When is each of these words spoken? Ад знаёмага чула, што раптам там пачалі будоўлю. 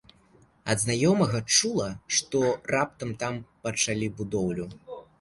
Ад 0.73 0.77
знаёмага 0.83 1.41
чула, 1.57 1.89
што 2.21 2.43
раптам 2.79 3.09
там 3.23 3.33
пачалі 3.67 4.07
будоўлю. 4.21 4.65